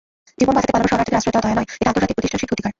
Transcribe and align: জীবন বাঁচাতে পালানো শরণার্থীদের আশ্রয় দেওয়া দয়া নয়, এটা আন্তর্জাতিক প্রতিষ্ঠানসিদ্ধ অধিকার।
জীবন 0.39 0.53
বাঁচাতে 0.55 0.71
পালানো 0.73 0.87
শরণার্থীদের 0.91 1.19
আশ্রয় 1.19 1.33
দেওয়া 1.33 1.45
দয়া 1.45 1.57
নয়, 1.57 1.67
এটা 1.79 1.89
আন্তর্জাতিক 1.91 2.15
প্রতিষ্ঠানসিদ্ধ 2.17 2.51
অধিকার। 2.55 2.69